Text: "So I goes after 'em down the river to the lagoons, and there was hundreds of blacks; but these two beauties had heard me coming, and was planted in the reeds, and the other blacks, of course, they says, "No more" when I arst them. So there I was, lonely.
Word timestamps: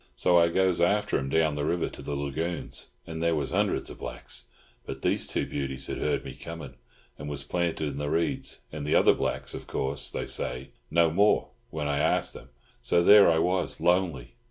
"So 0.15 0.39
I 0.39 0.47
goes 0.47 0.81
after 0.81 1.19
'em 1.19 1.29
down 1.29 1.53
the 1.53 1.63
river 1.63 1.87
to 1.89 2.01
the 2.01 2.15
lagoons, 2.15 2.87
and 3.05 3.21
there 3.21 3.35
was 3.35 3.51
hundreds 3.51 3.87
of 3.91 3.99
blacks; 3.99 4.45
but 4.83 5.03
these 5.03 5.27
two 5.27 5.45
beauties 5.45 5.85
had 5.85 5.99
heard 5.99 6.25
me 6.25 6.33
coming, 6.33 6.73
and 7.19 7.29
was 7.29 7.43
planted 7.43 7.87
in 7.89 7.97
the 7.99 8.09
reeds, 8.09 8.61
and 8.71 8.83
the 8.83 8.95
other 8.95 9.13
blacks, 9.13 9.53
of 9.53 9.67
course, 9.67 10.09
they 10.09 10.25
says, 10.25 10.69
"No 10.89 11.11
more" 11.11 11.49
when 11.69 11.87
I 11.87 12.01
arst 12.01 12.33
them. 12.33 12.49
So 12.81 13.03
there 13.03 13.29
I 13.29 13.37
was, 13.37 13.79
lonely. 13.79 14.33